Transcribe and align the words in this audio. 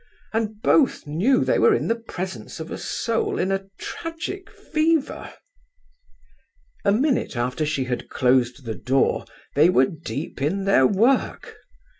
And 0.33 0.63
both 0.63 1.05
knew 1.05 1.45
they 1.45 1.59
were 1.59 1.75
in 1.75 1.85
the 1.87 1.95
presence 1.95 2.59
of 2.59 2.71
a 2.71 2.77
soul 2.79 3.37
in 3.37 3.51
a 3.51 3.67
tragic 3.77 4.49
fever! 4.49 5.31
A 6.83 6.91
minute 6.91 7.37
after 7.37 7.67
she 7.67 7.83
had 7.83 8.09
closed 8.09 8.65
the 8.65 8.73
door 8.73 9.25
they 9.53 9.69
were 9.69 9.85
deep 9.85 10.41
in 10.41 10.63
their 10.63 10.87
work. 10.87 11.55